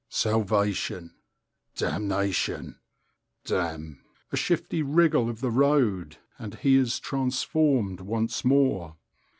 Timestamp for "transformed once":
6.99-8.43